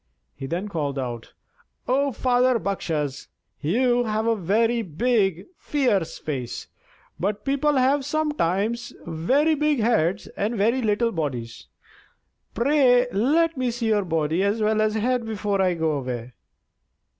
[0.33, 1.33] He then called out:
[1.87, 3.27] "O father Bakshas,
[3.61, 6.65] you have a very big, fierce face;
[7.19, 11.67] but people have sometimes very big heads and very little bodies.
[12.55, 16.33] Pray let me see your body as well as head before I go away."